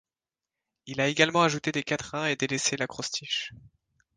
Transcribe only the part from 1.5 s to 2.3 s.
des quatrains